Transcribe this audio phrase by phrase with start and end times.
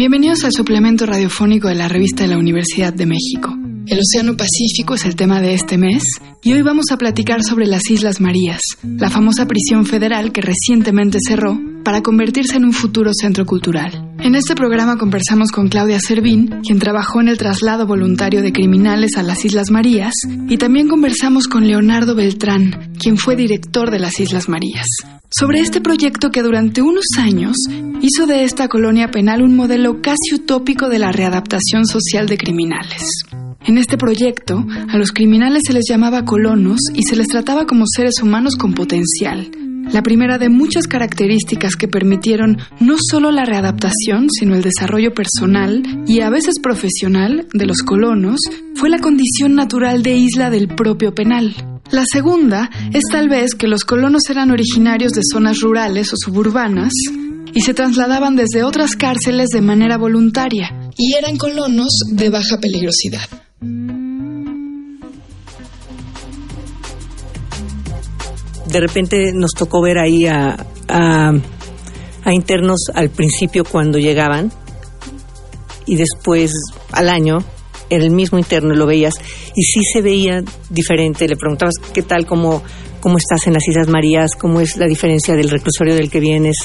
[0.00, 3.54] Bienvenidos al suplemento radiofónico de la revista de la Universidad de México.
[3.86, 6.02] El Océano Pacífico es el tema de este mes
[6.42, 11.18] y hoy vamos a platicar sobre las Islas Marías, la famosa prisión federal que recientemente
[11.20, 14.09] cerró para convertirse en un futuro centro cultural.
[14.22, 19.16] En este programa conversamos con Claudia Servín, quien trabajó en el traslado voluntario de criminales
[19.16, 20.14] a las Islas Marías,
[20.48, 24.86] y también conversamos con Leonardo Beltrán, quien fue director de las Islas Marías
[25.30, 27.56] sobre este proyecto que durante unos años
[28.00, 33.08] hizo de esta colonia penal un modelo casi utópico de la readaptación social de criminales.
[33.64, 37.84] En este proyecto, a los criminales se les llamaba colonos y se les trataba como
[37.86, 39.50] seres humanos con potencial.
[39.92, 45.82] La primera de muchas características que permitieron no solo la readaptación, sino el desarrollo personal
[46.06, 48.38] y a veces profesional de los colonos
[48.74, 51.54] fue la condición natural de isla del propio penal.
[51.90, 56.92] La segunda es tal vez que los colonos eran originarios de zonas rurales o suburbanas
[57.52, 63.28] y se trasladaban desde otras cárceles de manera voluntaria y eran colonos de baja peligrosidad.
[68.66, 71.32] De repente nos tocó ver ahí a, a,
[72.32, 74.52] internos al principio cuando llegaban
[75.86, 76.52] y después
[76.92, 77.38] al año
[77.88, 79.14] era el mismo interno, lo veías,
[79.56, 81.26] y sí se veía diferente.
[81.26, 82.62] Le preguntabas qué tal, cómo,
[83.00, 86.56] cómo estás en las Islas Marías, cómo es la diferencia del reclusorio del que vienes.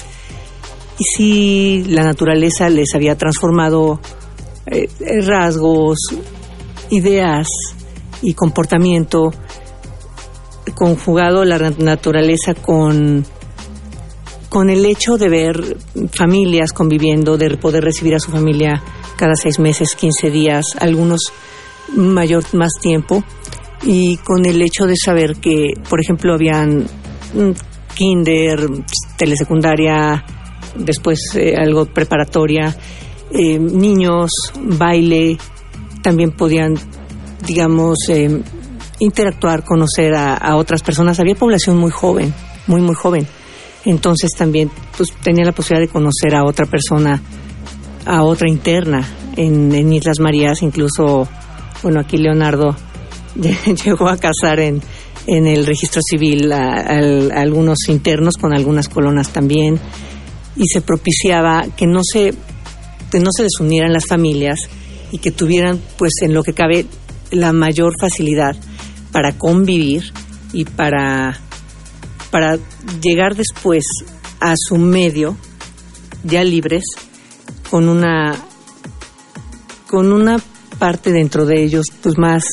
[0.99, 3.99] Y sí, la naturaleza les había transformado
[4.67, 4.87] eh,
[5.25, 5.97] rasgos,
[6.89, 7.47] ideas
[8.21, 9.31] y comportamiento,
[10.75, 13.25] conjugado la naturaleza con
[14.49, 15.77] con el hecho de ver
[16.17, 18.81] familias conviviendo, de poder recibir a su familia
[19.17, 21.33] cada seis meses, 15 días, algunos
[21.93, 23.21] mayor, más tiempo,
[23.83, 26.85] y con el hecho de saber que, por ejemplo, habían
[27.95, 28.65] kinder,
[29.17, 30.23] telesecundaria,
[30.77, 32.75] después eh, algo preparatoria,
[33.31, 35.37] eh, niños, baile,
[36.01, 36.75] también podían,
[37.45, 38.41] digamos, eh,
[38.99, 41.19] interactuar, conocer a, otras personas.
[41.19, 42.33] Había población muy joven,
[42.67, 43.27] muy, muy joven.
[43.85, 47.21] Entonces también pues, tenía la posibilidad de conocer a otra persona
[48.05, 51.27] a otra interna en, Islas Marías, incluso,
[51.81, 52.75] bueno, aquí Leonardo
[53.85, 54.81] llegó a casar en,
[55.27, 56.81] en el registro civil a,
[57.33, 59.79] algunos internos con algunas colonas también
[60.55, 62.33] y se propiciaba que no se
[63.11, 64.59] que no se desunieran las familias
[65.11, 66.85] y que tuvieran pues en lo que cabe
[67.31, 68.55] la mayor facilidad
[69.15, 70.11] para convivir
[70.51, 71.39] y para
[72.31, 72.57] para
[73.01, 73.85] llegar después
[74.41, 75.37] a su medio
[76.25, 76.83] ya libres
[77.71, 78.35] con una
[79.87, 80.35] con una
[80.79, 82.43] parte dentro de ellos pues más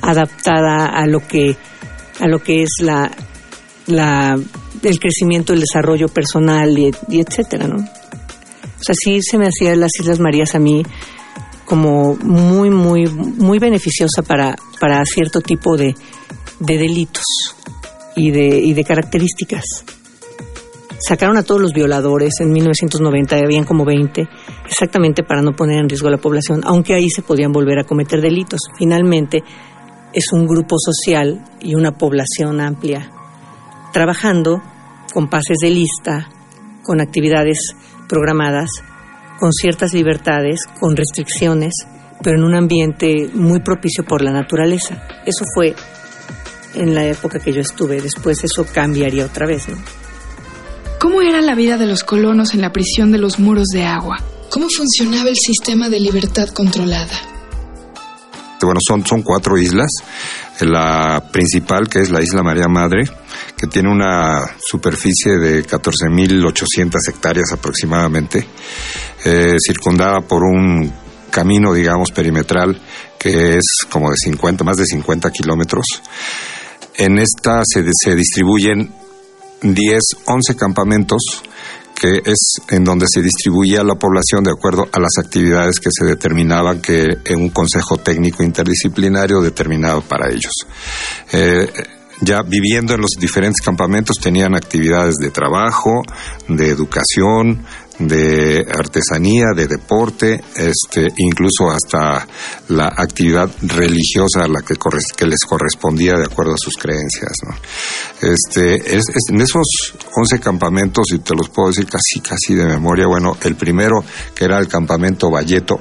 [0.00, 1.54] adaptada a lo que
[2.18, 3.10] a lo que es la
[3.86, 4.40] la
[4.82, 9.90] el crecimiento el desarrollo personal y, etcétera no o sea sí se me hacía las
[10.00, 10.82] Islas Marías a mí
[11.66, 15.94] como muy muy muy beneficiosa para para cierto tipo de,
[16.60, 17.24] de delitos
[18.14, 19.84] y de y de características
[20.98, 24.26] Sacaron a todos los violadores en 1990, habían como 20,
[24.66, 27.84] exactamente para no poner en riesgo a la población, aunque ahí se podían volver a
[27.84, 28.60] cometer delitos.
[28.78, 29.42] Finalmente,
[30.14, 33.10] es un grupo social y una población amplia,
[33.92, 34.62] trabajando
[35.12, 36.28] con pases de lista,
[36.82, 37.58] con actividades
[38.08, 38.70] programadas,
[39.38, 41.74] con ciertas libertades, con restricciones,
[42.22, 45.06] pero en un ambiente muy propicio por la naturaleza.
[45.24, 45.74] Eso fue
[46.74, 49.76] en la época que yo estuve, después eso cambiaría otra vez, ¿no?
[51.00, 54.16] ¿Cómo era la vida de los colonos en la prisión de los muros de agua?
[54.50, 57.16] ¿Cómo funcionaba el sistema de libertad controlada?
[58.62, 59.90] Bueno, son, son cuatro islas.
[60.60, 63.04] La principal, que es la isla María Madre,
[63.56, 68.46] que tiene una superficie de 14.800 hectáreas aproximadamente,
[69.24, 70.90] eh, circundada por un
[71.30, 72.80] camino, digamos, perimetral
[73.18, 75.84] que es como de 50, más de 50 kilómetros.
[76.94, 78.94] En esta se, se distribuyen
[79.62, 81.42] 10, 11 campamentos
[81.98, 86.04] que es en donde se distribuía la población de acuerdo a las actividades que se
[86.04, 90.52] determinaban que en un consejo técnico interdisciplinario determinado para ellos.
[91.32, 91.68] Eh,
[92.20, 96.02] ya viviendo en los diferentes campamentos tenían actividades de trabajo,
[96.48, 97.64] de educación,
[97.98, 102.26] de artesanía, de deporte, este, incluso hasta
[102.68, 104.74] la actividad religiosa a la que,
[105.16, 107.32] que les correspondía de acuerdo a sus creencias.
[108.20, 113.06] Este, es, en esos 11 campamentos, y te los puedo decir casi, casi de memoria,
[113.06, 114.04] bueno, el primero,
[114.34, 115.80] que era el campamento Valleto,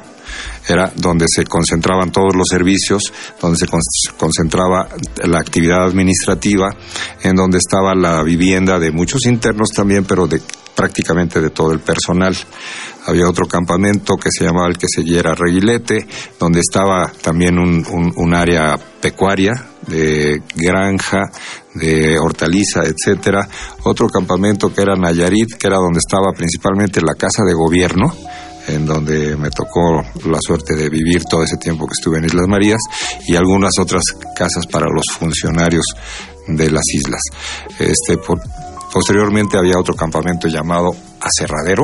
[0.67, 3.67] era donde se concentraban todos los servicios, donde se
[4.17, 4.89] concentraba
[5.23, 6.75] la actividad administrativa,
[7.21, 10.41] en donde estaba la vivienda de muchos internos también, pero de
[10.75, 12.35] prácticamente de todo el personal.
[13.07, 16.07] Había otro campamento que se llamaba el que se Reguilete,
[16.39, 19.53] donde estaba también un, un área pecuaria,
[19.87, 21.29] de granja,
[21.75, 23.47] de hortaliza, etcétera.
[23.83, 28.13] Otro campamento que era Nayarit, que era donde estaba principalmente la casa de gobierno,
[28.67, 32.47] en donde me tocó la suerte de vivir todo ese tiempo que estuve en Islas
[32.47, 32.81] Marías,
[33.27, 34.03] y algunas otras
[34.35, 35.85] casas para los funcionarios
[36.47, 37.21] de las islas.
[37.79, 38.17] Este,
[38.95, 41.83] posteriormente había otro campamento llamado Aserradero,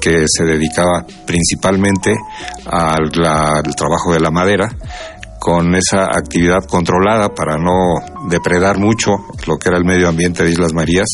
[0.00, 2.12] que se dedicaba principalmente
[2.66, 4.68] al trabajo de la madera
[5.38, 9.12] con esa actividad controlada para no depredar mucho
[9.46, 11.06] lo que era el medio ambiente de Islas Marías.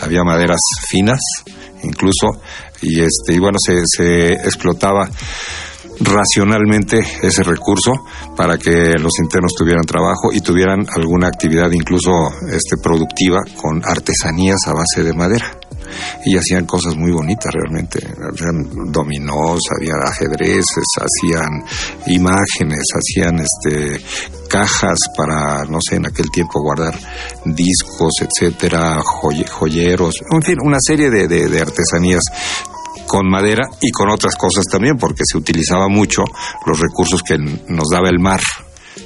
[0.00, 1.20] Había maderas finas,
[1.82, 2.40] incluso,
[2.80, 5.06] y este, y bueno, se, se explotaba
[6.00, 7.92] racionalmente ese recurso
[8.36, 12.10] para que los internos tuvieran trabajo y tuvieran alguna actividad incluso
[12.50, 15.58] este productiva con artesanías a base de madera
[16.24, 17.98] y hacían cosas muy bonitas realmente.
[17.98, 21.64] Hacían dominós, había ajedrezes, hacían
[22.06, 24.00] imágenes, hacían este
[24.48, 26.94] cajas para, no sé, en aquel tiempo guardar
[27.46, 32.22] discos, etcétera, joyeros, en fin, una serie de, de artesanías
[33.06, 36.22] con madera y con otras cosas también, porque se utilizaba mucho
[36.66, 38.40] los recursos que nos daba el mar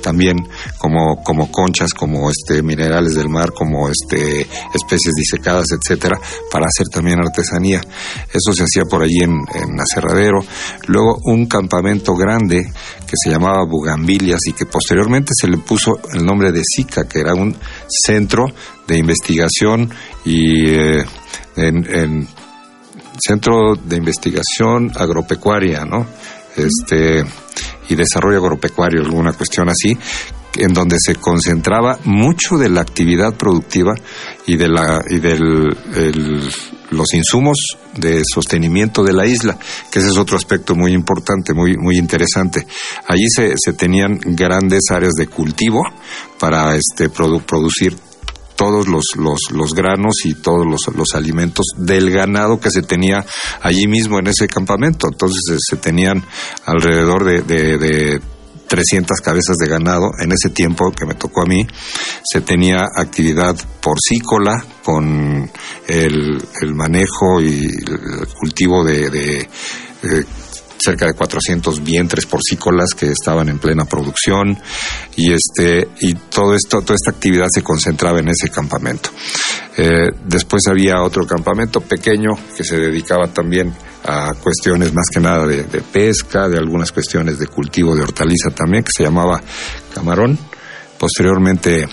[0.02, 0.36] también
[0.78, 4.42] como, como conchas, como este minerales del mar, como este
[4.74, 6.18] especies disecadas, etcétera,
[6.50, 7.80] para hacer también artesanía.
[8.32, 10.44] Eso se hacía por allí en, en Aserradero.
[10.86, 12.62] Luego un campamento grande
[13.06, 17.20] que se llamaba Bugambilias y que posteriormente se le puso el nombre de SICA, que
[17.20, 17.56] era un
[17.88, 18.46] centro
[18.86, 19.90] de investigación
[20.24, 21.04] y eh,
[21.56, 22.28] en,
[23.18, 26.06] centro de investigación agropecuaria, ¿no?
[26.56, 27.24] Este
[27.88, 29.96] y desarrollo agropecuario, alguna cuestión así,
[30.56, 33.94] en donde se concentraba mucho de la actividad productiva
[34.46, 35.68] y de la y del
[36.90, 37.58] los insumos
[37.96, 39.58] de sostenimiento de la isla,
[39.90, 42.66] que ese es otro aspecto muy importante, muy muy interesante.
[43.06, 45.82] Allí se, se tenían grandes áreas de cultivo
[46.38, 47.96] para este producir
[48.56, 53.24] todos los, los, los granos y todos los, los, alimentos del ganado que se tenía
[53.62, 55.08] allí mismo en ese campamento.
[55.08, 56.24] Entonces eh, se tenían
[56.64, 58.20] alrededor de, de, de
[58.66, 60.10] 300 cabezas de ganado.
[60.18, 61.66] En ese tiempo que me tocó a mí,
[62.24, 65.50] se tenía actividad porcícola con
[65.86, 69.48] el, el manejo y el cultivo de, de
[70.78, 74.58] cerca de 400 vientres porcícolas que estaban en plena producción
[75.16, 79.10] y este y todo esto toda esta actividad se concentraba en ese campamento.
[79.76, 83.74] Eh, después había otro campamento pequeño que se dedicaba también
[84.04, 88.50] a cuestiones más que nada de, de pesca, de algunas cuestiones de cultivo de hortaliza
[88.50, 89.42] también, que se llamaba
[89.92, 90.38] Camarón.
[90.98, 91.86] Posteriormente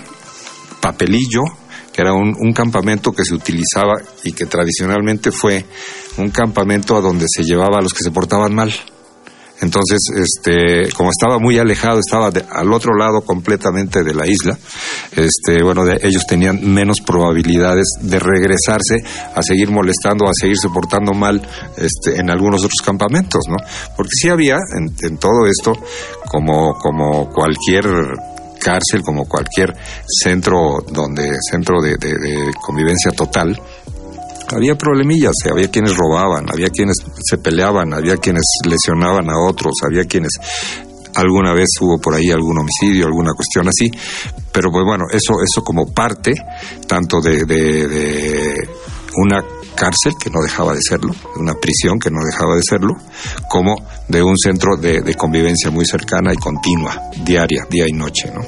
[0.80, 1.42] Papelillo,
[2.02, 3.94] era un, un, campamento que se utilizaba
[4.24, 5.64] y que tradicionalmente fue
[6.16, 8.72] un campamento a donde se llevaba a los que se portaban mal.
[9.60, 14.58] Entonces, este, como estaba muy alejado, estaba al otro lado completamente de la isla,
[15.12, 18.96] este, bueno, de, ellos tenían menos probabilidades de regresarse
[19.34, 21.40] a seguir molestando, a seguir portando mal
[21.76, 23.56] este, en algunos otros campamentos, ¿no?
[23.96, 25.72] Porque sí había en, en todo esto,
[26.28, 27.86] como, como cualquier
[28.64, 31.96] cárcel, como cualquier centro donde centro de,
[32.62, 33.60] convivencia total,
[34.48, 40.04] había problemillas, había quienes robaban, había quienes se peleaban, había quienes lesionaban a otros, había
[40.04, 40.32] quienes
[41.14, 43.90] alguna vez hubo por ahí algún homicidio, alguna cuestión así,
[44.52, 46.32] pero pues bueno, eso, eso como parte
[46.86, 48.54] tanto de, de
[49.16, 52.94] una cárcel, que no dejaba de serlo, una prisión que no dejaba de serlo,
[53.48, 53.76] como
[54.08, 58.30] de un centro de, convivencia muy cercana y continua, diaria, día y noche.
[58.34, 58.42] ¿no?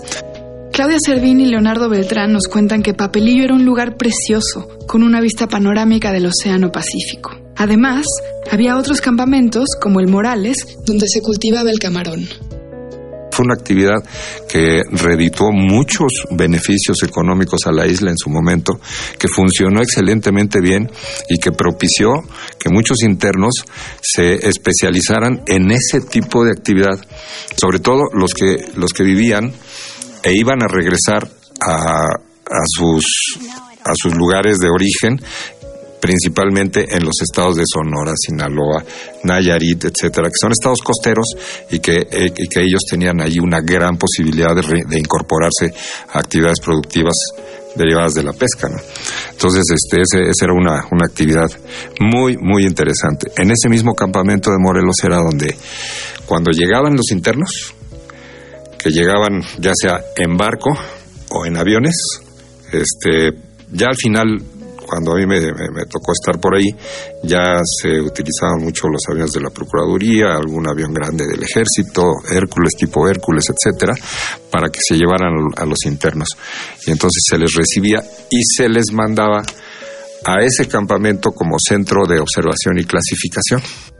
[0.72, 5.20] Claudia Servín y Leonardo Beltrán nos cuentan que Papelillo era un lugar precioso, con una
[5.20, 7.30] vista panorámica del Océano Pacífico.
[7.56, 8.04] Además,
[8.50, 12.28] había otros campamentos, como el Morales, donde se cultivaba el camarón.
[13.36, 14.02] Fue una actividad
[14.48, 18.80] que redituó muchos beneficios económicos a la isla en su momento,
[19.18, 20.90] que funcionó excelentemente bien
[21.28, 22.14] y que propició
[22.58, 23.52] que muchos internos
[24.00, 26.98] se especializaran en ese tipo de actividad,
[27.60, 29.52] sobre todo los que, los que vivían
[30.22, 31.28] e iban a regresar
[31.60, 33.04] a, a sus
[33.86, 35.20] a sus lugares de origen
[36.06, 38.84] principalmente en los estados de Sonora, Sinaloa,
[39.24, 41.26] Nayarit, etcétera, que son estados costeros
[41.68, 45.74] y que, eh, que ellos tenían ahí una gran posibilidad de, incorporarse
[46.12, 47.16] a actividades productivas
[47.74, 48.68] derivadas de la pesca.
[49.32, 51.50] Entonces, este, ese, esa era una, una actividad
[51.98, 53.32] muy, muy interesante.
[53.36, 55.56] En ese mismo campamento de Morelos era donde
[56.24, 57.74] cuando llegaban los internos,
[58.78, 60.70] que llegaban ya sea en barco
[61.30, 61.96] o en aviones,
[62.72, 63.32] este,
[63.72, 64.55] ya al final
[64.86, 65.40] cuando a mí me,
[65.90, 66.74] tocó estar por ahí,
[67.22, 72.74] ya se utilizaban mucho los aviones de la Procuraduría, algún avión grande del Ejército, Hércules,
[72.78, 73.94] tipo Hércules, etcétera,
[74.50, 76.28] para que se llevaran a los internos.
[76.86, 79.42] Y entonces se les recibía y se les mandaba
[80.24, 83.95] a ese campamento como centro de observación y clasificación.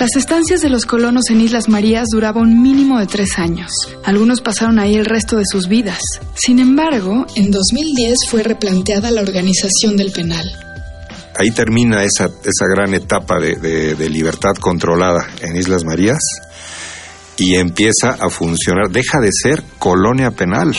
[0.00, 3.72] Las estancias de los colonos en Islas Marías duraban un mínimo de tres años.
[4.04, 6.00] Algunos pasaron ahí el resto de sus vidas.
[6.34, 10.46] Sin embargo, en 2010 fue replanteada la organización del penal.
[11.34, 13.56] Ahí termina esa, esa gran etapa de,
[13.96, 16.22] de libertad controlada en Islas Marías
[17.36, 20.76] y empieza a funcionar, deja de ser colonia penal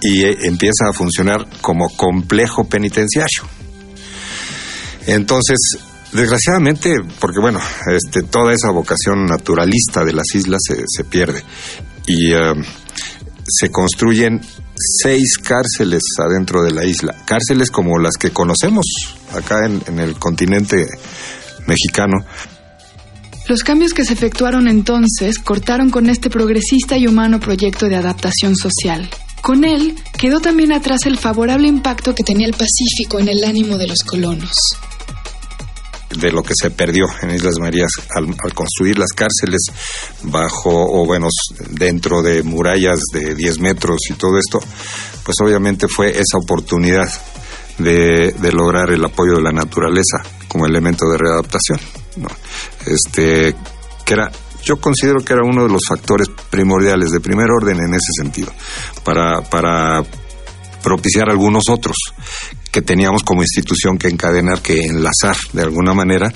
[0.00, 3.42] y eh, empieza a funcionar como complejo penitenciario.
[5.06, 5.58] Entonces,
[6.14, 7.58] Desgraciadamente, porque bueno,
[7.92, 11.42] este, toda esa vocación naturalista de las islas se, pierde
[12.06, 12.62] y um,
[13.44, 14.40] se construyen
[15.02, 18.86] seis cárceles adentro de la isla, cárceles como las que conocemos
[19.32, 20.86] acá en el continente
[21.66, 22.24] mexicano.
[23.48, 28.54] Los cambios que se efectuaron entonces cortaron con este progresista y humano proyecto de adaptación
[28.54, 29.10] social.
[29.42, 33.78] Con él quedó también atrás el favorable impacto que tenía el Pacífico en el ánimo
[33.78, 34.52] de los colonos
[36.18, 39.60] de lo que se perdió en Islas Marías al, construir las cárceles
[40.22, 41.28] bajo o bueno,
[41.70, 44.60] dentro de murallas de 10 metros y todo esto,
[45.24, 47.08] pues obviamente fue esa oportunidad
[47.78, 51.80] de, de lograr el apoyo de la naturaleza como elemento de readaptación.
[52.86, 53.54] Este,
[54.04, 54.30] que era
[54.64, 58.52] yo considero que era uno de los factores primordiales de primer orden en ese sentido,
[59.04, 60.02] para, para
[60.82, 61.96] propiciar algunos otros
[62.74, 66.32] que teníamos como institución que encadenar, que enlazar de alguna manera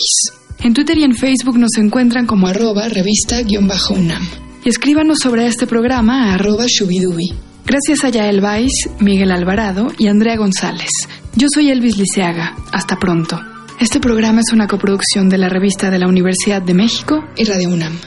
[0.63, 4.27] En Twitter y en Facebook nos encuentran como arroba revista-unam.
[4.63, 7.34] Y escríbanos sobre este programa a arroba shubidubi.
[7.65, 10.89] Gracias a Yael Vais, Miguel Alvarado y Andrea González.
[11.38, 12.56] Yo soy Elvis Liceaga.
[12.72, 13.38] Hasta pronto.
[13.77, 17.70] Este programa es una coproducción de la revista de la Universidad de México y Radio
[17.72, 18.00] UNAM.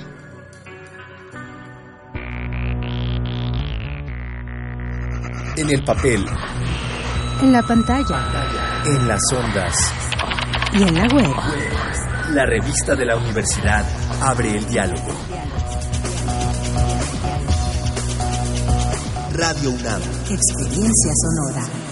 [5.59, 6.25] En el papel.
[7.43, 8.25] En la pantalla.
[8.87, 9.93] En las ondas.
[10.73, 11.35] Y en la web.
[12.33, 13.85] La revista de la universidad
[14.23, 15.13] abre el diálogo.
[19.35, 20.01] Radio UNAM.
[20.31, 21.88] Experiencia sonora.